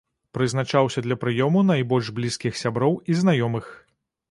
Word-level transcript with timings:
Прызначаўся 0.35 1.03
для 1.07 1.17
прыёму 1.25 1.63
найбольш 1.71 2.09
блізкіх 2.21 2.59
сяброў 2.63 2.99
і 3.13 3.21
знаёмых. 3.23 3.73